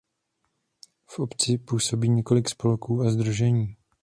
V 1.07 1.19
obci 1.19 1.57
působí 1.57 2.09
několik 2.09 2.49
spolků 2.49 3.01
a 3.01 3.09
sdružení. 3.11 3.75